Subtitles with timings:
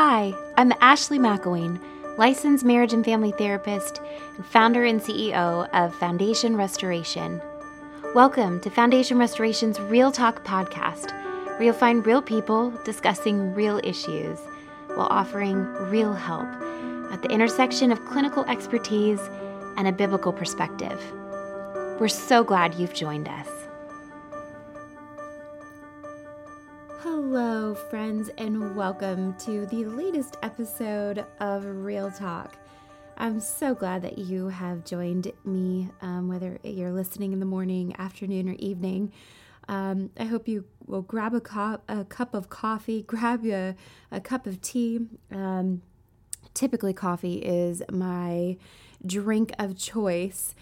[0.00, 1.80] Hi, I'm Ashley McIlwain,
[2.16, 4.00] licensed marriage and family therapist
[4.36, 7.42] and founder and CEO of Foundation Restoration.
[8.14, 11.10] Welcome to Foundation Restoration's Real Talk podcast,
[11.48, 14.38] where you'll find real people discussing real issues
[14.94, 16.46] while offering real help
[17.10, 19.28] at the intersection of clinical expertise
[19.76, 21.02] and a biblical perspective.
[21.98, 23.57] We're so glad you've joined us.
[27.90, 32.58] Friends, and welcome to the latest episode of Real Talk.
[33.16, 37.94] I'm so glad that you have joined me, um, whether you're listening in the morning,
[37.98, 39.10] afternoon, or evening.
[39.68, 43.74] Um, I hope you will grab a, co- a cup of coffee, grab a,
[44.10, 45.06] a cup of tea.
[45.32, 45.80] Um,
[46.52, 48.58] typically, coffee is my
[49.06, 50.54] drink of choice.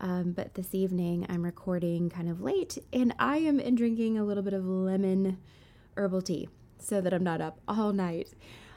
[0.00, 4.24] Um, but this evening I'm recording kind of late and I am in drinking a
[4.24, 5.38] little bit of lemon
[5.96, 6.48] herbal tea
[6.84, 8.28] so that I'm not up all night.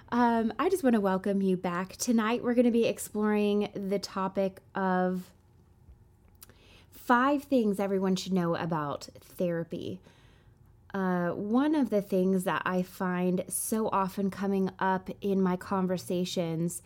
[0.09, 1.97] Um, I just want to welcome you back.
[1.97, 5.29] Tonight, we're going to be exploring the topic of
[6.89, 9.99] five things everyone should know about therapy.
[10.93, 16.81] Uh, one of the things that I find so often coming up in my conversations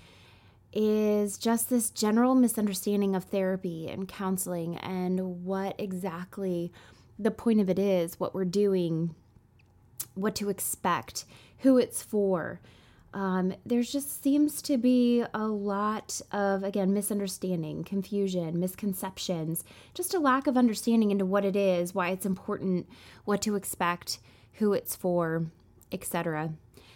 [0.73, 6.71] is just this general misunderstanding of therapy and counseling and what exactly
[7.19, 9.13] the point of it is, what we're doing,
[10.15, 11.25] what to expect,
[11.59, 12.59] who it's for.
[13.13, 20.19] Um, there just seems to be a lot of, again, misunderstanding, confusion, misconceptions, just a
[20.19, 22.87] lack of understanding into what it is, why it's important,
[23.25, 24.19] what to expect,
[24.53, 25.47] who it's for,
[25.91, 26.53] etc.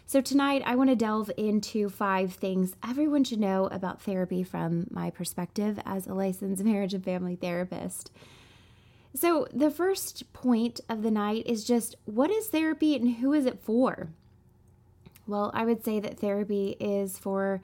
[0.08, 4.88] So, tonight I want to delve into five things everyone should know about therapy from
[4.92, 8.12] my perspective as a licensed marriage and family therapist.
[9.16, 13.46] So, the first point of the night is just what is therapy and who is
[13.46, 14.10] it for?
[15.26, 17.62] Well, I would say that therapy is for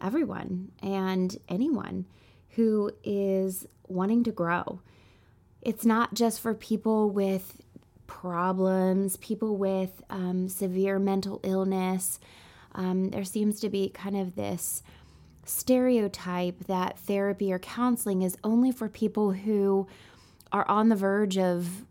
[0.00, 2.06] everyone and anyone
[2.50, 4.80] who is wanting to grow.
[5.60, 7.60] It's not just for people with
[8.06, 12.20] problems, people with um, severe mental illness.
[12.76, 14.84] Um, there seems to be kind of this
[15.44, 19.88] stereotype that therapy or counseling is only for people who
[20.52, 21.84] are on the verge of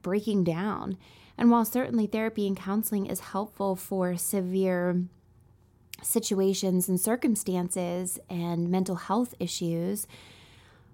[0.00, 0.96] breaking down.
[1.38, 5.02] And while certainly therapy and counseling is helpful for severe
[6.02, 10.06] situations and circumstances and mental health issues,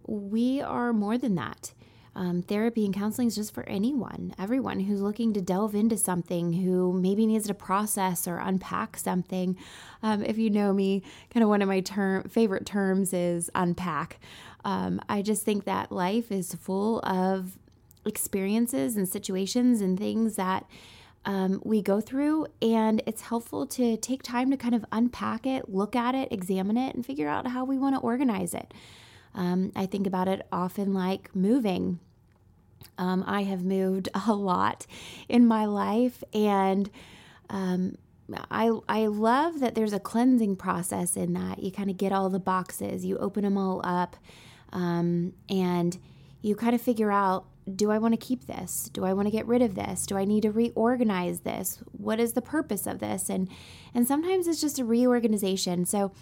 [0.06, 1.72] we are more than that.
[2.14, 6.52] Um, therapy and counseling is just for anyone, everyone who's looking to delve into something,
[6.52, 9.56] who maybe needs to process or unpack something.
[10.02, 14.20] Um, if you know me, kind of one of my term favorite terms is unpack.
[14.64, 17.58] Um, I just think that life is full of
[18.04, 20.66] experiences and situations and things that
[21.24, 25.68] um, we go through, and it's helpful to take time to kind of unpack it,
[25.68, 28.74] look at it, examine it, and figure out how we want to organize it.
[29.34, 32.00] Um, I think about it often like moving.
[32.98, 34.86] Um, I have moved a lot
[35.28, 36.90] in my life, and
[37.48, 37.96] um,
[38.50, 41.62] I I love that there's a cleansing process in that.
[41.62, 44.16] You kind of get all the boxes, you open them all up,
[44.72, 45.98] um, and
[46.40, 47.46] you kind of figure out
[47.76, 48.90] do I want to keep this?
[48.92, 50.04] Do I want to get rid of this?
[50.06, 51.78] Do I need to reorganize this?
[51.92, 53.30] What is the purpose of this?
[53.30, 53.48] And
[53.94, 55.84] and sometimes it's just a reorganization.
[55.84, 56.12] So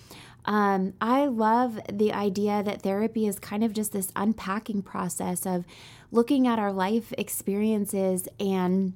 [0.44, 5.64] um, I love the idea that therapy is kind of just this unpacking process of
[6.10, 8.94] looking at our life experiences and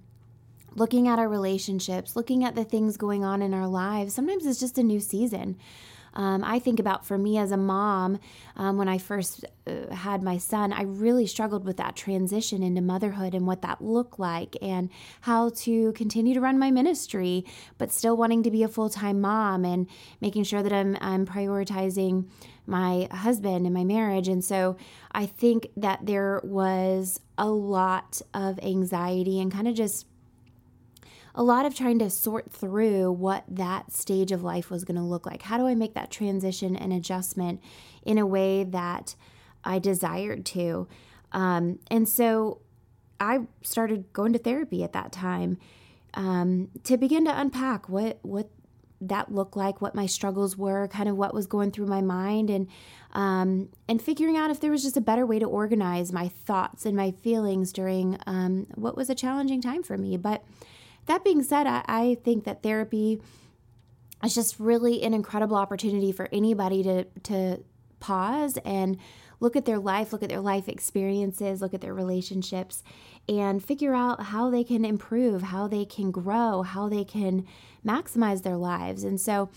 [0.75, 4.15] looking at our relationships, looking at the things going on in our lives.
[4.15, 5.57] Sometimes it's just a new season.
[6.15, 8.19] Um, I think about for me as a mom,
[8.57, 12.81] um, when I first uh, had my son, I really struggled with that transition into
[12.81, 14.91] motherhood and what that looked like and
[15.23, 17.45] how to continue to run my ministry,
[17.79, 19.89] but still wanting to be a full time mom and
[20.21, 22.29] making sure that I'm, I'm prioritizing
[22.67, 24.29] my husband and my marriage.
[24.29, 24.77] And so
[25.13, 30.07] I think that there was a lot of anxiety and kind of just
[31.35, 35.03] a lot of trying to sort through what that stage of life was going to
[35.03, 35.43] look like.
[35.43, 37.61] How do I make that transition and adjustment
[38.05, 39.17] in a way that
[39.65, 40.87] I desired to?
[41.33, 42.61] Um, and so
[43.19, 45.59] I started going to therapy at that time
[46.15, 48.49] um, to begin to unpack what what
[49.01, 52.49] that looked like, what my struggles were, kind of what was going through my mind,
[52.49, 52.69] and
[53.13, 56.87] um, and figuring out if there was just a better way to organize my thoughts
[56.87, 60.17] and my feelings during um, what was a challenging time for me.
[60.17, 60.45] But
[61.07, 63.21] that being said, I, I think that therapy
[64.25, 67.63] is just really an incredible opportunity for anybody to to
[68.01, 68.99] pause and
[69.41, 72.83] look at their life, look at their life experiences, look at their relationships,
[73.29, 77.47] and figure out how they can improve, how they can grow, how they can
[77.87, 79.05] maximize their lives.
[79.05, 79.51] And so,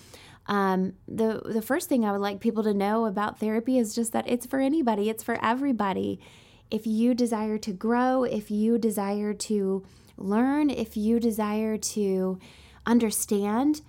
[0.47, 4.13] um, the the first thing I would like people to know about therapy is just
[4.13, 6.19] that it's for anybody, it's for everybody.
[6.69, 9.85] If you desire to grow, if you desire to
[10.17, 12.39] learn, if you desire to
[12.85, 13.81] understand,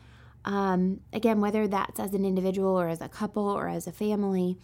[0.44, 4.56] um, again, whether that's as an individual or as a couple or as a family,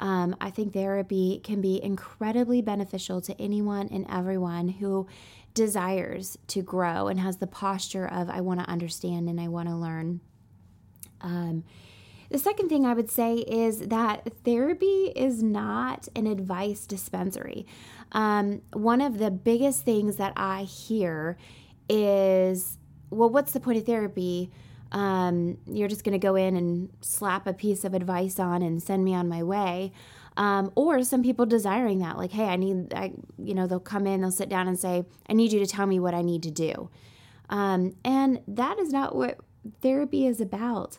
[0.00, 5.06] um, I think therapy can be incredibly beneficial to anyone and everyone who
[5.52, 9.68] desires to grow and has the posture of, I want to understand and I want
[9.68, 10.20] to learn.
[11.20, 11.64] Um,
[12.30, 17.66] the second thing I would say is that therapy is not an advice dispensary.
[18.12, 21.36] Um, one of the biggest things that I hear
[21.88, 22.78] is,
[23.10, 24.50] well, what's the point of therapy?
[24.92, 28.82] Um, you're just going to go in and slap a piece of advice on and
[28.82, 29.92] send me on my way.
[30.36, 34.06] Um, or some people desiring that, like, hey, I need, I, you know, they'll come
[34.06, 36.42] in, they'll sit down and say, I need you to tell me what I need
[36.44, 36.90] to do.
[37.48, 39.38] Um, and that is not what
[39.82, 40.98] therapy is about.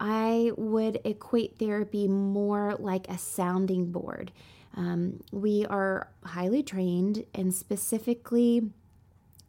[0.00, 4.32] I would equate therapy more like a sounding board.
[4.76, 8.70] Um, we are highly trained and specifically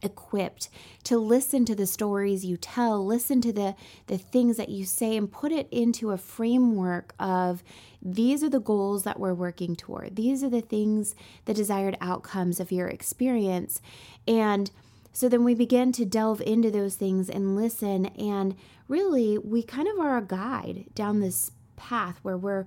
[0.01, 0.69] equipped
[1.03, 3.75] to listen to the stories you tell, listen to the,
[4.07, 7.63] the things that you say, and put it into a framework of
[8.01, 10.15] these are the goals that we're working toward.
[10.15, 11.15] These are the things,
[11.45, 13.81] the desired outcomes of your experience.
[14.27, 14.71] And
[15.19, 18.05] so then we begin to delve into those things and listen.
[18.05, 18.55] And
[18.87, 22.65] really, we kind of are a guide down this path where we're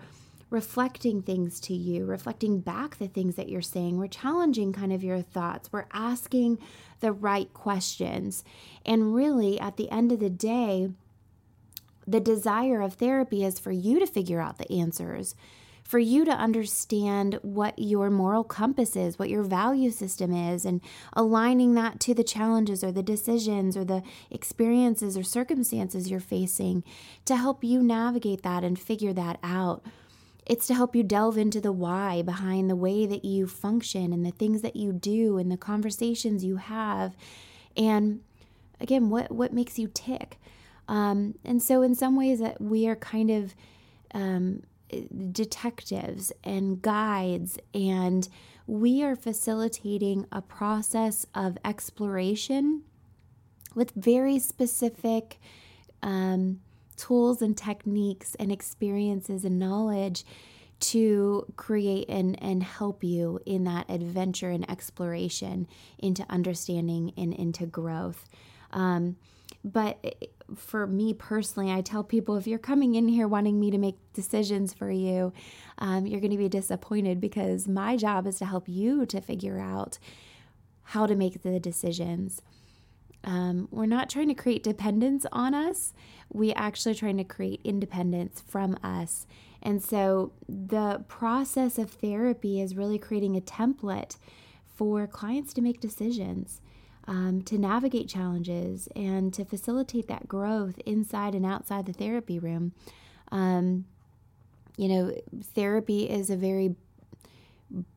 [0.50, 3.96] reflecting things to you, reflecting back the things that you're saying.
[3.96, 5.72] We're challenging kind of your thoughts.
[5.72, 6.58] We're asking
[7.00, 8.44] the right questions.
[8.84, 10.90] And really, at the end of the day,
[12.06, 15.34] the desire of therapy is for you to figure out the answers
[15.92, 20.80] for you to understand what your moral compass is, what your value system is, and
[21.12, 26.82] aligning that to the challenges or the decisions or the experiences or circumstances you're facing
[27.26, 29.84] to help you navigate that and figure that out.
[30.46, 34.24] It's to help you delve into the why behind the way that you function and
[34.24, 37.14] the things that you do and the conversations you have.
[37.76, 38.22] And
[38.80, 40.38] again, what, what makes you tick?
[40.88, 43.54] Um, and so, in some ways, that we are kind of
[44.14, 44.62] um,
[45.32, 48.28] detectives and guides, and
[48.66, 52.82] we are facilitating a process of exploration
[53.74, 55.38] with very specific
[56.02, 56.60] um,
[56.96, 60.24] tools and techniques and experiences and knowledge
[60.80, 65.68] to create and, and help you in that adventure and exploration
[65.98, 68.28] into understanding and into growth.
[68.72, 69.16] Um,
[69.64, 73.78] but for me personally, I tell people if you're coming in here wanting me to
[73.78, 75.32] make decisions for you,
[75.78, 79.60] um, you're going to be disappointed because my job is to help you to figure
[79.60, 79.98] out
[80.82, 82.42] how to make the decisions.
[83.24, 85.92] Um, we're not trying to create dependence on us.
[86.28, 89.26] We actually trying to create independence from us.
[89.62, 94.16] And so the process of therapy is really creating a template
[94.74, 96.60] for clients to make decisions
[97.06, 102.72] um, to navigate challenges and to facilitate that growth inside and outside the therapy room.
[103.30, 103.86] Um,
[104.76, 105.14] you know,
[105.54, 106.74] therapy is a very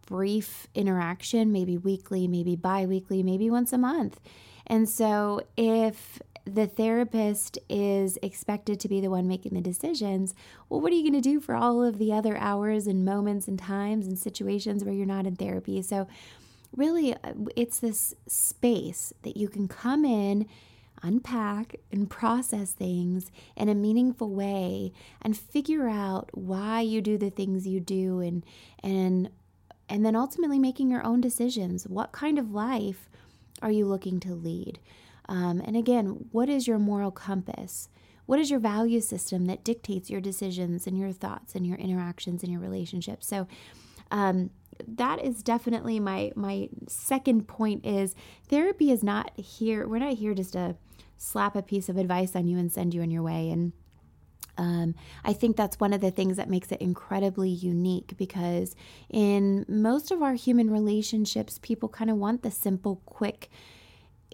[0.05, 4.19] brief interaction, maybe weekly, maybe bi weekly, maybe once a month.
[4.67, 10.33] And so if the therapist is expected to be the one making the decisions,
[10.69, 13.47] well, what are you going to do for all of the other hours and moments
[13.47, 15.81] and times and situations where you're not in therapy?
[15.81, 16.07] So,
[16.75, 20.47] really, uh, it's this space that you can come in,
[21.01, 24.91] unpack, and process things in a meaningful way
[25.21, 28.45] and figure out why you do the things you do and,
[28.83, 29.29] and,
[29.87, 31.87] and then ultimately making your own decisions.
[31.87, 33.09] What kind of life
[33.61, 34.79] are you looking to lead?
[35.27, 37.89] Um, and again, what is your moral compass?
[38.25, 42.43] What is your value system that dictates your decisions and your thoughts and your interactions
[42.43, 43.27] and your relationships?
[43.27, 43.47] So,
[44.11, 44.49] um,
[44.87, 48.15] that is definitely my my second point is
[48.47, 50.75] therapy is not here we're not here just to
[51.17, 53.71] slap a piece of advice on you and send you on your way and
[54.57, 58.75] um, I think that's one of the things that makes it incredibly unique because
[59.09, 63.49] in most of our human relationships, people kind of want the simple, quick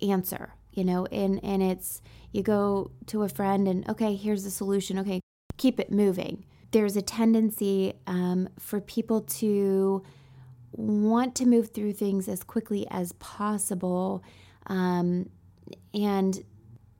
[0.02, 4.52] answer, you know, and, and it's you go to a friend and, okay, here's the
[4.52, 5.00] solution.
[5.00, 5.22] Okay,
[5.58, 6.46] keep it moving.
[6.72, 10.04] There's a tendency um, for people to
[10.74, 14.24] want to move through things as quickly as possible.
[14.68, 15.30] Um,
[15.94, 16.44] and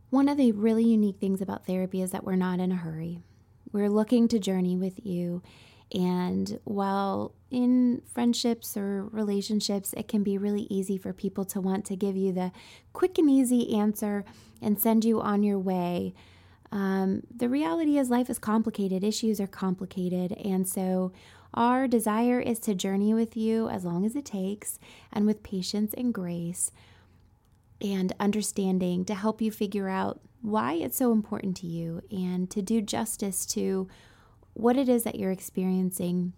[0.10, 3.20] one of the really unique things about therapy is that we're not in a hurry.
[3.72, 5.42] We're looking to journey with you
[5.94, 11.86] And while in friendships or relationships, it can be really easy for people to want
[11.86, 12.52] to give you the
[12.94, 14.24] quick and easy answer
[14.62, 16.14] and send you on your way.
[16.72, 20.32] Um, the reality is, life is complicated, issues are complicated.
[20.34, 21.12] And so,
[21.54, 24.80] our desire is to journey with you as long as it takes
[25.12, 26.72] and with patience and grace
[27.82, 32.62] and understanding to help you figure out why it's so important to you and to
[32.62, 33.88] do justice to
[34.54, 36.34] what it is that you're experiencing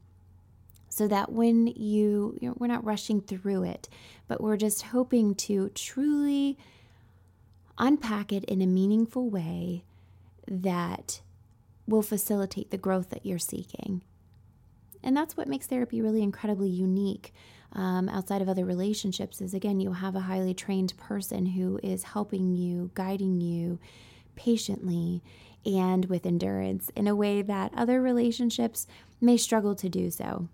[0.89, 3.89] so that when you, you we're not rushing through it,
[4.27, 6.58] but we're just hoping to truly
[7.79, 9.84] unpack it in a meaningful way
[10.48, 11.22] that
[11.88, 14.03] will facilitate the growth that you're seeking.
[15.03, 17.33] And that's what makes therapy really incredibly unique
[17.74, 22.03] um, outside of other relationships is again, you have a highly trained person who is
[22.03, 23.79] helping you, guiding you
[24.36, 25.22] patiently
[25.65, 28.86] and with endurance in a way that other relationships
[29.22, 30.50] may struggle to do so.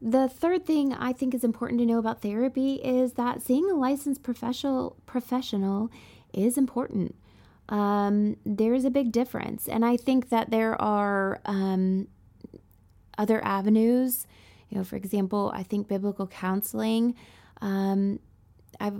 [0.00, 3.74] The third thing I think is important to know about therapy is that seeing a
[3.74, 5.90] licensed professional professional
[6.32, 7.16] is important.
[7.68, 12.08] Um, there's a big difference, and I think that there are um,
[13.16, 14.26] other avenues.
[14.70, 17.14] You know, for example, I think biblical counseling.
[17.60, 18.20] Um,
[18.80, 18.92] I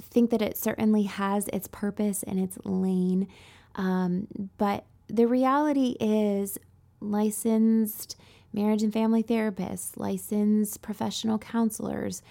[0.00, 3.28] think that it certainly has its purpose and its lane,
[3.76, 4.26] um,
[4.58, 6.58] but the reality is
[7.00, 8.16] licensed
[8.52, 12.22] marriage and family therapists, licensed professional counselors,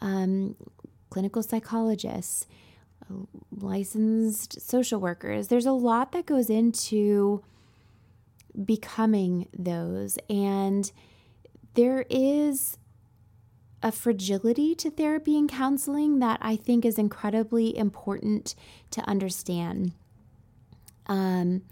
[0.00, 0.56] um,
[1.10, 2.46] clinical psychologists,
[3.50, 5.48] licensed social workers.
[5.48, 7.42] There's a lot that goes into
[8.64, 10.18] becoming those.
[10.28, 10.90] And
[11.74, 12.78] there is
[13.82, 18.54] a fragility to therapy and counseling that I think is incredibly important
[18.90, 19.92] to understand.
[21.06, 21.62] Um,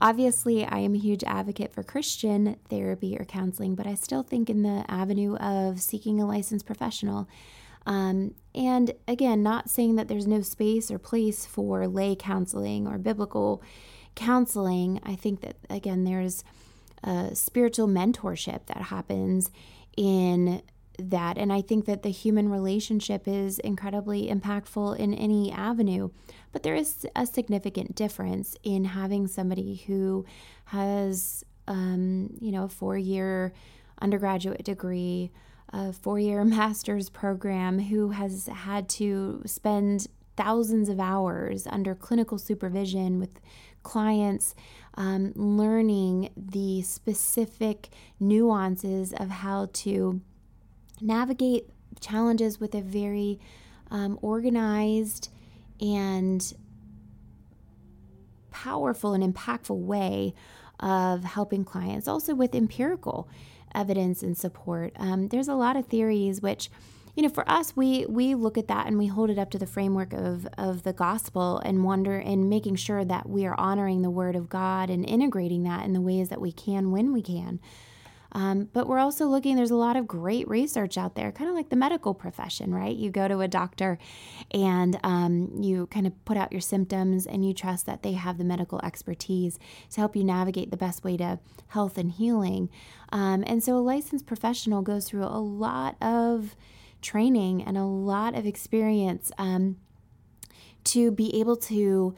[0.00, 4.48] Obviously, I am a huge advocate for Christian therapy or counseling, but I still think
[4.48, 7.28] in the avenue of seeking a licensed professional.
[7.88, 12.98] Um, and again, not saying that there's no space or place for lay counseling or
[12.98, 13.62] biblical
[14.14, 15.00] counseling.
[15.04, 16.44] I think that, again, there's
[17.02, 19.50] a spiritual mentorship that happens
[19.96, 20.60] in
[20.98, 21.38] that.
[21.38, 26.10] And I think that the human relationship is incredibly impactful in any avenue.
[26.52, 30.26] But there is a significant difference in having somebody who
[30.66, 33.54] has, um, you know, a four year
[34.02, 35.30] undergraduate degree,
[35.70, 40.06] a four year master's program, who has had to spend
[40.36, 43.40] thousands of hours under clinical supervision with
[43.82, 44.54] clients,
[44.94, 47.88] um, learning the specific
[48.20, 50.20] nuances of how to
[51.00, 51.68] navigate
[52.00, 53.40] challenges with a very
[53.90, 55.30] um, organized
[55.80, 56.54] and
[58.50, 60.34] powerful and impactful way
[60.80, 63.28] of helping clients, also with empirical
[63.74, 64.92] evidence and support.
[64.96, 66.70] Um, there's a lot of theories which,
[67.14, 69.58] you know, for us, we we look at that and we hold it up to
[69.58, 74.02] the framework of of the gospel and wonder and making sure that we are honoring
[74.02, 77.22] the word of God and integrating that in the ways that we can when we
[77.22, 77.60] can.
[78.32, 81.56] Um, but we're also looking, there's a lot of great research out there, kind of
[81.56, 82.94] like the medical profession, right?
[82.94, 83.98] You go to a doctor
[84.50, 88.38] and um, you kind of put out your symptoms and you trust that they have
[88.38, 89.58] the medical expertise
[89.90, 92.68] to help you navigate the best way to health and healing.
[93.10, 96.54] Um, and so a licensed professional goes through a lot of
[97.00, 99.76] training and a lot of experience um,
[100.84, 102.14] to be able to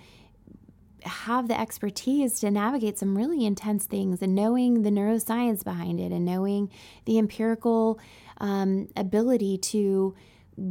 [1.04, 6.12] have the expertise to navigate some really intense things and knowing the neuroscience behind it
[6.12, 6.70] and knowing
[7.04, 7.98] the empirical
[8.38, 10.14] um, ability to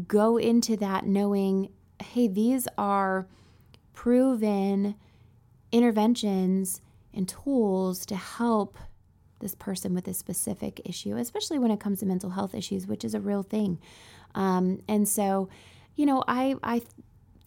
[0.07, 1.69] go into that knowing,
[2.01, 3.27] hey, these are
[3.93, 4.95] proven
[5.71, 6.81] interventions
[7.13, 8.77] and tools to help
[9.39, 13.03] this person with a specific issue, especially when it comes to mental health issues, which
[13.03, 13.79] is a real thing.
[14.35, 15.49] Um, and so,
[15.95, 16.81] you know, I, I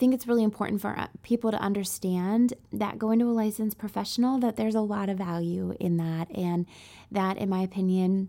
[0.02, 4.36] think it's really important for uh, people to understand that going to a licensed professional
[4.40, 6.66] that there's a lot of value in that and
[7.12, 8.28] that in my opinion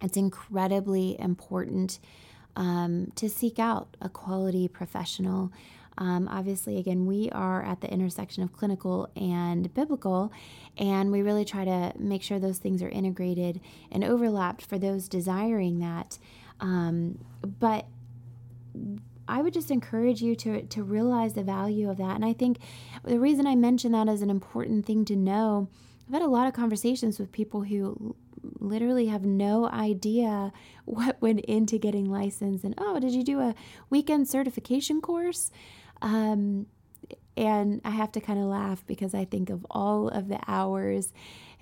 [0.00, 1.98] it's incredibly important
[2.54, 5.52] um, to seek out a quality professional
[5.98, 10.32] um, obviously, again, we are at the intersection of clinical and biblical,
[10.78, 15.06] and we really try to make sure those things are integrated and overlapped for those
[15.06, 16.16] desiring that.
[16.60, 17.18] Um,
[17.60, 17.84] but
[19.36, 22.14] I would just encourage you to to realize the value of that.
[22.16, 22.58] And I think
[23.04, 25.68] the reason I mention that as an important thing to know,
[26.06, 28.14] I've had a lot of conversations with people who
[28.58, 30.52] literally have no idea
[30.84, 32.64] what went into getting licensed.
[32.64, 33.54] And oh, did you do a
[33.88, 35.50] weekend certification course?
[36.02, 36.66] Um,
[37.36, 41.12] And I have to kind of laugh because I think of all of the hours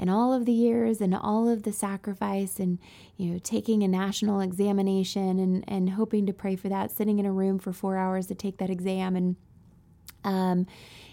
[0.00, 2.78] and all of the years and all of the sacrifice and,
[3.18, 7.26] you know, taking a national examination and, and hoping to pray for that, sitting in
[7.26, 9.14] a room for four hours to take that exam.
[9.14, 9.36] And,
[10.24, 10.66] um,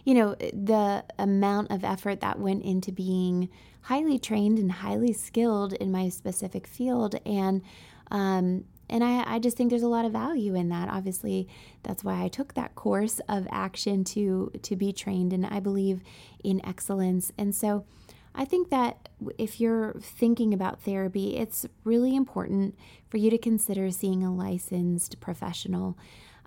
[0.06, 3.50] you know, the amount of effort that went into being
[3.82, 7.16] highly trained and highly skilled in my specific field.
[7.26, 7.62] And,
[8.10, 11.50] um, and I, I just think there's a lot of value in that obviously
[11.84, 16.00] that's why i took that course of action to to be trained and i believe
[16.42, 17.84] in excellence and so
[18.38, 22.78] i think that if you're thinking about therapy it's really important
[23.10, 25.98] for you to consider seeing a licensed professional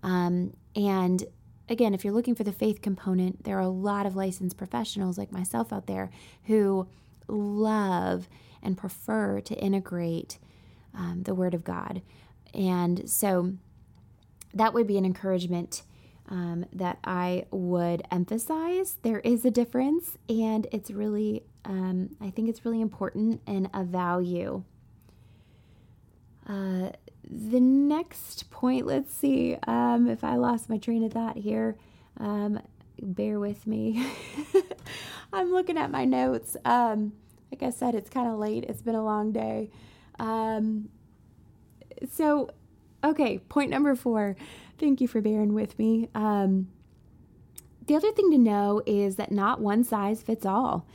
[0.03, 1.25] um, and
[1.69, 5.19] again if you're looking for the faith component there are a lot of licensed professionals
[5.19, 6.11] like myself out there
[6.45, 6.89] who
[7.29, 8.29] love
[8.63, 10.39] and prefer to integrate
[10.95, 12.01] um, the word of god
[12.55, 13.53] and so
[14.55, 15.83] that would be an encouragement
[16.29, 18.99] um, that I would emphasize.
[19.03, 23.85] There is a difference, and it's really, um, I think it's really important and a
[23.85, 24.65] value.
[26.49, 26.91] Uh,
[27.29, 31.77] the next point, let's see um, if I lost my train of thought here.
[32.19, 32.61] Um,
[33.01, 34.05] bear with me.
[35.33, 36.57] I'm looking at my notes.
[36.65, 37.13] Um,
[37.51, 39.71] like I said, it's kind of late, it's been a long day.
[40.19, 40.89] Um,
[42.11, 42.51] so,
[43.05, 44.37] okay, point number four.
[44.79, 46.09] Thank you for bearing with me.
[46.15, 46.69] Um,
[47.87, 50.87] the other thing to know is that not one size fits all.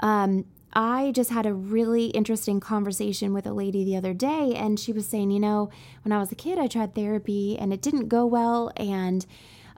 [0.00, 4.78] Um, I just had a really interesting conversation with a lady the other day, and
[4.78, 5.70] she was saying, you know,
[6.04, 9.24] when I was a kid, I tried therapy and it didn't go well, and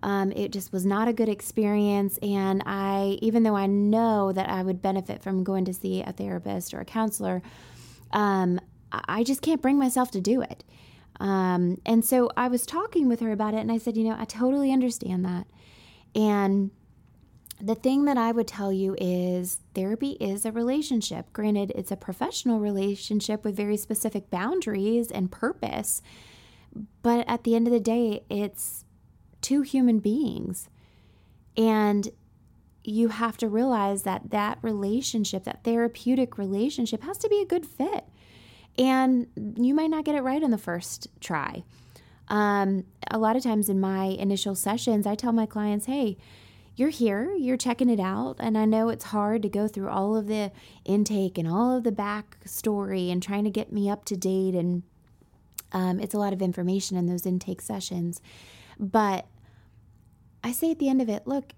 [0.03, 2.19] um, it just was not a good experience.
[2.19, 6.13] And I, even though I know that I would benefit from going to see a
[6.13, 7.41] therapist or a counselor,
[8.11, 8.61] um,
[8.93, 10.65] I just can't bring myself to do it.
[11.21, 14.17] Um, and so I was talking with her about it, and I said, you know,
[14.19, 15.47] I totally understand that.
[16.15, 16.73] And
[17.61, 21.33] the thing that I would tell you is therapy is a relationship.
[21.33, 26.03] Granted, it's a professional relationship with very specific boundaries and purpose.
[27.03, 28.85] But at the end of the day, it's
[29.43, 30.69] two human beings.
[31.57, 32.09] And
[32.83, 37.67] you have to realize that that relationship, that therapeutic relationship, has to be a good
[37.67, 38.07] fit.
[38.79, 39.27] And
[39.59, 41.65] you might not get it right on the first try.
[42.29, 46.17] Um, a lot of times in my initial sessions, I tell my clients, hey,
[46.81, 48.37] you're here, you're checking it out.
[48.41, 50.51] And I know it's hard to go through all of the
[50.87, 54.55] intake and all of the backstory and trying to get me up to date.
[54.55, 54.83] And
[55.73, 58.23] um, it's a lot of information in those intake sessions.
[58.79, 59.27] But
[60.43, 61.53] I say at the end of it, look,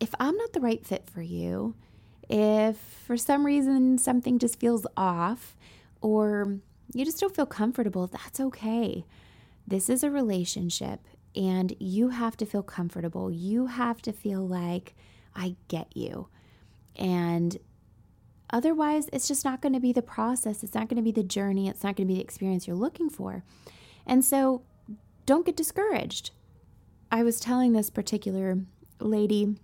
[0.00, 1.76] if I'm not the right fit for you,
[2.28, 5.56] if for some reason something just feels off,
[6.00, 6.58] or
[6.92, 9.04] you just don't feel comfortable, that's okay.
[9.64, 13.30] This is a relationship and you have to feel comfortable.
[13.30, 14.94] You have to feel like
[15.34, 16.28] I get you.
[16.96, 17.56] And
[18.50, 20.62] otherwise, it's just not going to be the process.
[20.62, 21.68] It's not going to be the journey.
[21.68, 23.42] It's not going to be the experience you're looking for.
[24.06, 24.62] And so
[25.26, 26.30] don't get discouraged.
[27.10, 28.58] I was telling this particular
[29.00, 29.56] lady,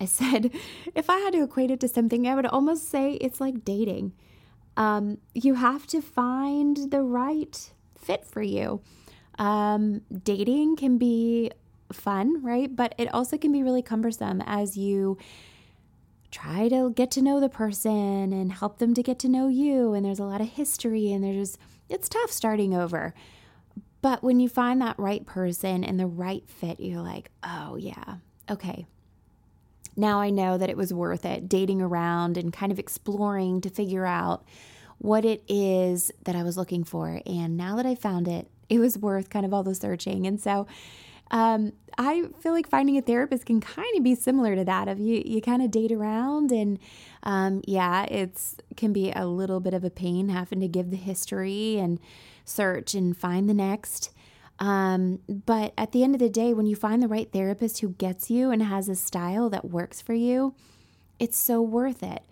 [0.00, 0.50] I said,
[0.94, 4.12] if I had to equate it to something, I would almost say it's like dating
[4.76, 8.80] um, you have to find the right fit for you.
[9.40, 11.50] Um, dating can be
[11.92, 12.74] fun, right?
[12.74, 15.16] But it also can be really cumbersome as you
[16.30, 19.94] try to get to know the person and help them to get to know you.
[19.94, 23.14] And there's a lot of history, and there's it's tough starting over.
[24.02, 28.16] But when you find that right person and the right fit, you're like, oh, yeah,
[28.50, 28.86] okay,
[29.96, 33.70] now I know that it was worth it dating around and kind of exploring to
[33.70, 34.44] figure out
[34.98, 37.20] what it is that I was looking for.
[37.26, 40.26] And now that I found it, it was worth kind of all the searching.
[40.26, 40.66] And so
[41.30, 44.88] um, I feel like finding a therapist can kind of be similar to that.
[44.88, 46.78] Of you, you kind of date around, and
[47.22, 50.96] um, yeah, it's can be a little bit of a pain having to give the
[50.96, 52.00] history and
[52.44, 54.10] search and find the next.
[54.58, 57.90] Um, but at the end of the day, when you find the right therapist who
[57.90, 60.54] gets you and has a style that works for you,
[61.18, 62.22] it's so worth it.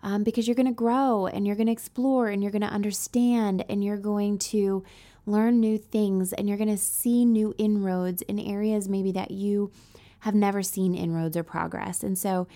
[0.00, 2.68] Um, because you're going to grow and you're going to explore and you're going to
[2.68, 4.84] understand and you're going to
[5.26, 9.72] learn new things and you're going to see new inroads in areas maybe that you
[10.20, 12.02] have never seen inroads or progress.
[12.02, 12.46] And so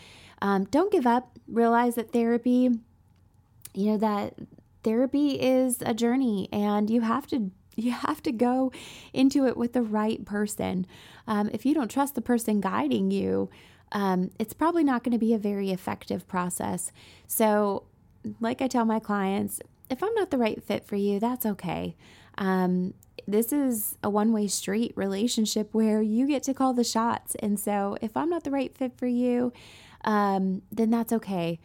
[0.41, 1.39] um, don't give up.
[1.47, 2.71] Realize that therapy,
[3.75, 4.35] you know, that
[4.83, 8.71] therapy is a journey and you have to you have to go
[9.15, 10.87] into it with the right person.
[11.27, 13.49] Um, if you don't trust the person guiding you,
[13.93, 16.91] um, it's probably not going to be a very effective process.
[17.27, 17.85] So,
[18.41, 21.95] like I tell my clients, if I'm not the right fit for you, that's okay.
[22.39, 22.95] Um,
[23.27, 27.35] this is a one way street relationship where you get to call the shots.
[27.37, 29.53] And so if I'm not the right fit for you,
[30.05, 31.61] um, then that's okay.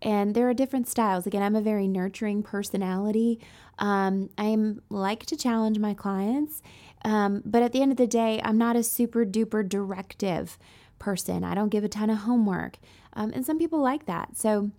[0.00, 1.26] And there are different styles.
[1.26, 3.40] Again, I'm a very nurturing personality.
[3.78, 4.56] Um, I
[4.88, 6.62] like to challenge my clients,
[7.04, 10.58] um, but at the end of the day, I'm not a super duper directive
[11.02, 11.42] person.
[11.42, 12.78] I don't give a ton of homework.
[13.14, 14.36] Um, and some people like that.
[14.36, 14.70] So,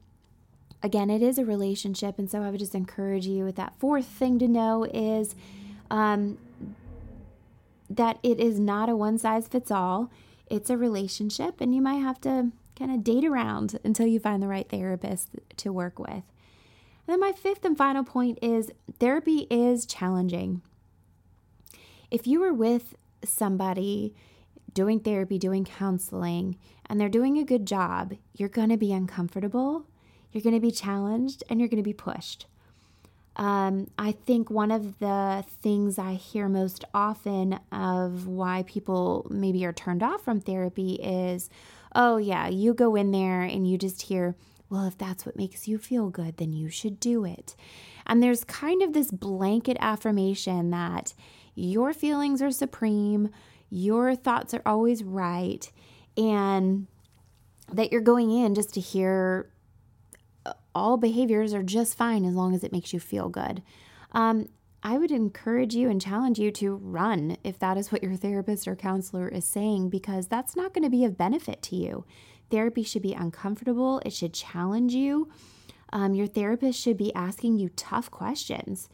[0.82, 2.18] again, it is a relationship.
[2.18, 5.36] And so I would just encourage you with that fourth thing to know is
[5.92, 6.38] um,
[7.90, 10.10] that it is not a one size fits all.
[10.50, 14.42] It's a relationship, and you might have to kind of date around until you find
[14.42, 16.10] the right therapist to work with.
[16.10, 16.24] And
[17.08, 20.62] then, my fifth and final point is therapy is challenging.
[22.10, 24.14] If you were with somebody
[24.74, 26.58] doing therapy, doing counseling,
[26.88, 29.86] and they're doing a good job, you're going to be uncomfortable,
[30.32, 32.48] you're going to be challenged, and you're going to be pushed.
[33.36, 39.66] Um, I think one of the things I hear most often of why people maybe
[39.66, 41.50] are turned off from therapy is,
[41.96, 44.36] oh, yeah, you go in there and you just hear,
[44.70, 47.56] well, if that's what makes you feel good, then you should do it.
[48.06, 51.14] And there's kind of this blanket affirmation that
[51.56, 53.30] your feelings are supreme,
[53.74, 55.72] your thoughts are always right,
[56.16, 56.86] and
[57.72, 59.50] that you're going in just to hear
[60.46, 63.64] uh, all behaviors are just fine as long as it makes you feel good.
[64.12, 64.48] Um,
[64.84, 68.68] I would encourage you and challenge you to run if that is what your therapist
[68.68, 72.06] or counselor is saying, because that's not going to be of benefit to you.
[72.52, 75.32] Therapy should be uncomfortable, it should challenge you.
[75.92, 78.88] Um, your therapist should be asking you tough questions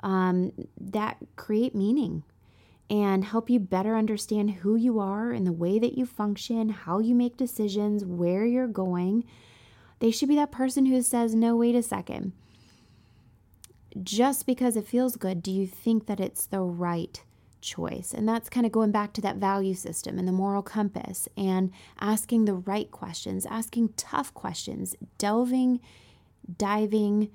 [0.00, 2.22] um, that create meaning
[2.90, 6.98] and help you better understand who you are and the way that you function, how
[6.98, 9.24] you make decisions, where you're going.
[10.00, 12.32] They should be that person who says, No, wait a second.
[14.02, 17.22] Just because it feels good, do you think that it's the right
[17.60, 18.12] choice?
[18.12, 21.70] And that's kind of going back to that value system and the moral compass and
[22.00, 25.80] asking the right questions, asking tough questions, delving,
[26.58, 27.30] diving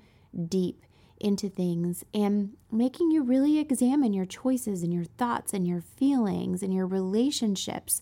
[0.48, 0.82] deep
[1.20, 6.62] into things and making you really examine your choices and your thoughts and your feelings
[6.62, 8.00] and your relationships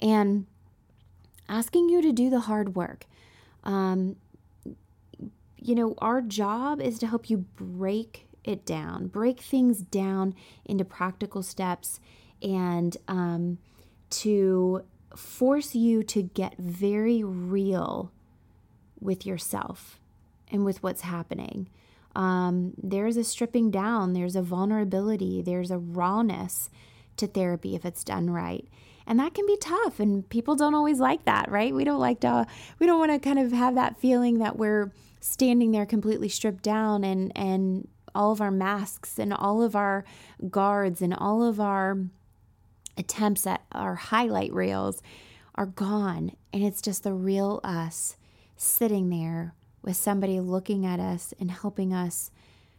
[0.00, 0.46] and
[1.48, 3.06] asking you to do the hard work.
[3.64, 4.16] Um,
[5.56, 10.84] you know, our job is to help you break it down, break things down into
[10.84, 12.00] practical steps,
[12.40, 13.58] and um,
[14.10, 14.82] to
[15.16, 18.12] force you to get very real
[19.00, 19.98] with yourself
[20.50, 21.68] and with what's happening.
[22.16, 26.70] Um, there's a stripping down, there's a vulnerability, there's a rawness
[27.18, 28.66] to therapy if it's done right.
[29.06, 31.74] And that can be tough, and people don't always like that, right?
[31.74, 32.46] We don't like to,
[32.78, 36.62] we don't want to kind of have that feeling that we're standing there completely stripped
[36.62, 40.02] down and, and all of our masks and all of our
[40.48, 41.98] guards and all of our
[42.96, 45.02] attempts at our highlight reels
[45.54, 46.32] are gone.
[46.50, 48.16] And it's just the real us
[48.56, 49.52] sitting there
[49.86, 52.30] with somebody looking at us and helping us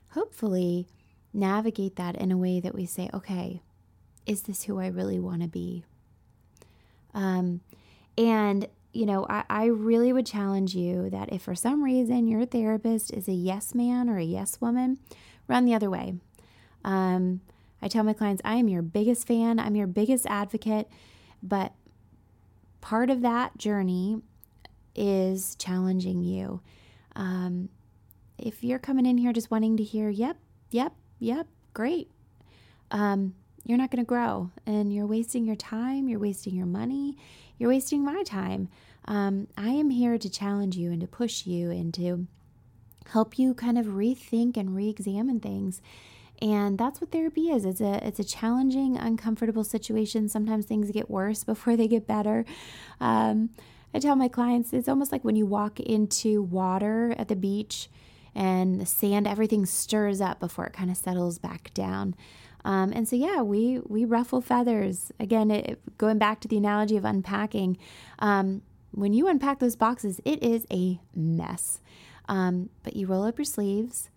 [0.10, 0.88] hopefully
[1.34, 3.62] navigate that in a way that we say, okay,
[4.26, 5.86] is this who I really want to be?
[7.14, 7.62] Um,
[8.18, 12.46] and, you know, I, I really would challenge you that if for some reason your
[12.46, 15.00] therapist is a yes man or a yes woman,
[15.48, 16.16] run the other way.
[16.84, 17.40] Um,
[17.82, 20.90] I tell my clients, I am your biggest fan, I'm your biggest advocate,
[21.42, 21.74] but
[22.82, 24.22] part of that journey
[24.94, 26.62] is challenging you
[27.18, 27.70] um,
[28.38, 30.38] if you're coming in here just wanting to hear, yep,
[30.70, 32.10] yep, yep, great,
[32.92, 33.34] um,
[33.66, 37.18] you're not going to grow and you're wasting your time, you're wasting your money,
[37.58, 38.70] you're wasting my time.
[39.06, 42.28] Um, I am here to challenge you and to push you and to
[43.12, 45.82] help you kind of rethink and re-examine things.
[46.40, 47.66] And that's what therapy is.
[47.66, 50.30] It's a it's a challenging, uncomfortable situation.
[50.30, 52.46] Sometimes things get worse before they get better.
[53.00, 53.50] Um,
[53.98, 57.90] I tell my clients it's almost like when you walk into water at the beach
[58.36, 62.14] and the sand, everything stirs up before it kind of settles back down.
[62.64, 65.12] Um, and so, yeah, we we ruffle feathers.
[65.20, 67.80] Again, it, going back to the analogy of unpacking,
[68.20, 71.82] um, when you unpack those boxes, it is a mess.
[72.30, 74.12] Um, but you roll up your sleeves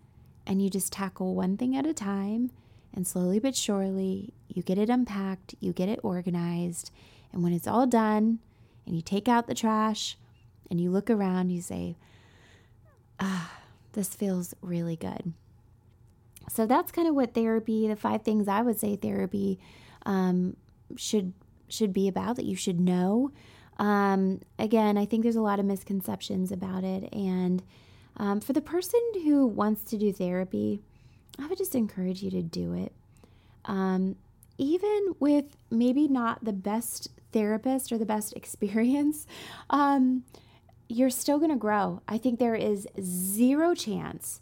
[0.45, 2.51] and you just tackle one thing at a time,
[2.93, 6.91] and slowly but surely, you get it unpacked, you get it organized,
[7.33, 8.37] and when it's all done,
[8.85, 10.17] and you take out the trash
[10.69, 11.97] and you look around, you say,
[13.19, 13.51] ah,
[13.93, 15.33] this feels really good.
[16.49, 19.59] So that's kind of what therapy, the five things I would say therapy
[20.05, 20.55] um,
[20.95, 21.33] should
[21.67, 23.31] should be about that you should know.
[23.77, 27.63] Um, again, I think there's a lot of misconceptions about it, and
[28.17, 30.81] um, for the person who wants to do therapy,
[31.39, 32.91] I would just encourage you to do it.
[33.65, 34.17] Um,
[34.57, 39.25] even with maybe not the best therapist or the best experience,
[39.69, 40.23] um,
[40.87, 42.01] you're still going to grow.
[42.07, 44.41] I think there is zero chance,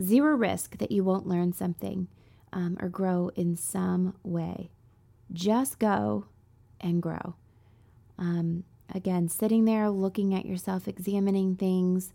[0.00, 2.08] zero risk that you won't learn something
[2.52, 4.70] um, or grow in some way.
[5.32, 6.26] Just go
[6.80, 7.34] and grow.
[8.18, 12.12] Um, again, sitting there looking at yourself, examining things,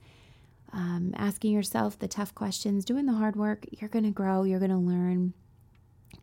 [0.72, 4.60] um, asking yourself the tough questions, doing the hard work, you're going to grow, you're
[4.60, 5.34] going to learn.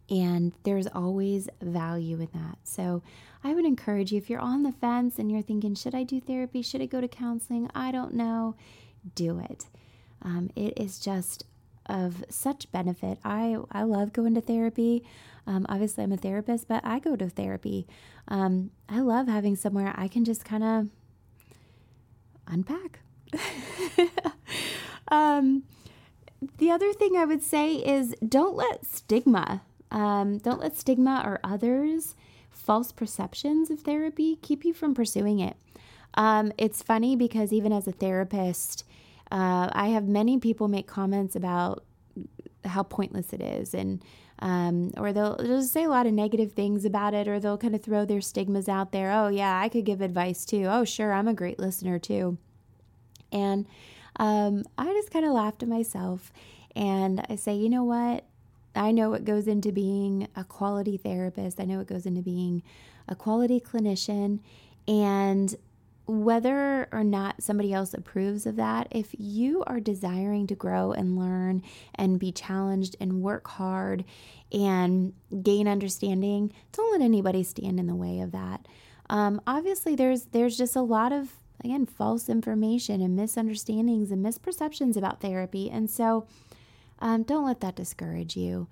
[0.08, 2.58] And there's always value in that.
[2.64, 3.02] So
[3.44, 6.20] I would encourage you if you're on the fence and you're thinking, should I do
[6.20, 6.62] therapy?
[6.62, 7.70] Should I go to counseling?
[7.74, 8.56] I don't know.
[9.14, 9.66] Do it.
[10.22, 11.44] Um, it is just
[11.86, 13.18] of such benefit.
[13.24, 15.04] I, I love going to therapy.
[15.46, 17.86] Um, obviously, I'm a therapist, but I go to therapy.
[18.28, 20.88] Um, I love having somewhere I can just kind of
[22.46, 23.00] unpack.
[25.08, 25.64] um,
[26.58, 31.40] the other thing I would say is don't let stigma, um, don't let stigma or
[31.42, 32.14] others
[32.50, 35.56] false perceptions of therapy keep you from pursuing it.
[36.14, 38.84] Um, it's funny because even as a therapist,
[39.30, 41.84] uh, I have many people make comments about
[42.64, 44.04] how pointless it is, and
[44.40, 47.74] um, or they'll, just say a lot of negative things about it, or they'll kind
[47.74, 49.12] of throw their stigmas out there.
[49.12, 50.64] Oh yeah, I could give advice too.
[50.64, 52.38] Oh sure, I'm a great listener too.
[53.32, 53.66] And
[54.16, 56.32] um, I just kind of laugh to myself,
[56.74, 58.24] and I say, you know what?
[58.74, 61.60] I know what goes into being a quality therapist.
[61.60, 62.62] I know what goes into being
[63.08, 64.40] a quality clinician.
[64.86, 65.54] And
[66.06, 71.16] whether or not somebody else approves of that, if you are desiring to grow and
[71.16, 71.62] learn
[71.94, 74.04] and be challenged and work hard
[74.52, 78.66] and gain understanding, don't let anybody stand in the way of that.
[79.08, 81.30] Um, obviously, there's there's just a lot of
[81.62, 86.26] again false information and misunderstandings and misperceptions about therapy, and so
[87.00, 88.68] um, don't let that discourage you.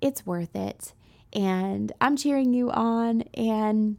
[0.00, 0.92] It's worth it.
[1.32, 3.22] And I'm cheering you on.
[3.34, 3.96] And,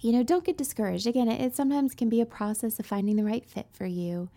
[0.00, 1.06] you know, don't get discouraged.
[1.06, 4.28] Again, it, it sometimes can be a process of finding the right fit for you.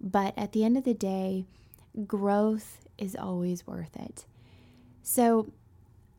[0.00, 1.44] But at the end of the day,
[2.06, 4.26] growth is always worth it.
[5.02, 5.52] So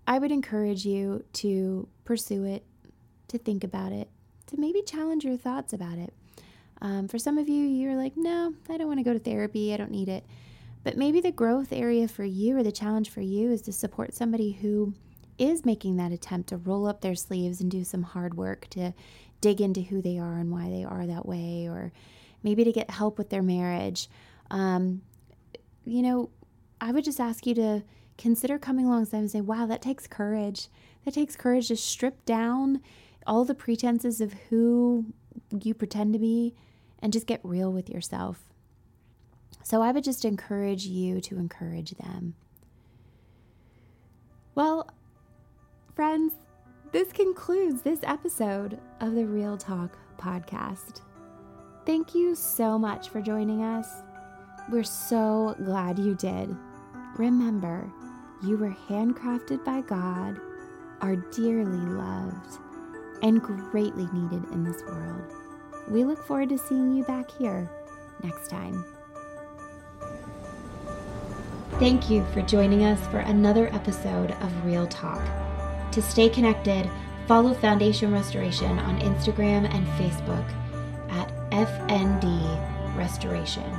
[0.08, 2.64] I would encourage you to pursue it,
[3.28, 4.10] to think about it,
[4.48, 6.14] to maybe challenge your thoughts about it.
[6.82, 9.74] Um, for some of you, you're like, no, I don't want to go to therapy.
[9.74, 10.24] I don't need it.
[10.88, 14.14] But maybe the growth area for you or the challenge for you is to support
[14.14, 14.94] somebody who
[15.38, 18.94] is making that attempt to roll up their sleeves and do some hard work to
[19.42, 21.92] dig into who they are and why they are that way, or
[22.42, 24.08] maybe to get help with their marriage.
[24.50, 25.02] Um,
[25.84, 26.30] you know,
[26.80, 27.84] I would just ask you to
[28.18, 30.70] consider coming alongside and say, wow, that takes courage.
[31.04, 32.80] That takes courage to strip down
[33.26, 35.08] all the pretenses of who
[35.52, 36.56] you pretend to be
[37.00, 38.47] and just get real with yourself.
[39.68, 42.36] So I would just encourage you to encourage them.
[44.56, 44.90] Well,
[45.94, 46.32] friends,
[46.94, 51.02] this concludes this episode of the Real Talk podcast.
[51.86, 53.90] Thank you so much for joining us.
[54.70, 56.56] We're so glad you did.
[57.18, 57.92] Remember,
[58.42, 60.40] you were handcrafted by God,
[61.02, 62.58] are dearly loved,
[63.22, 65.30] and greatly needed in this world.
[65.90, 67.70] We look forward to seeing you back here
[68.24, 68.86] next time.
[71.80, 75.22] Thank you for joining us for another episode of Real Talk.
[75.92, 76.90] To stay connected,
[77.28, 80.44] follow Foundation Restoration on Instagram and Facebook
[81.12, 83.72] at FND Restoration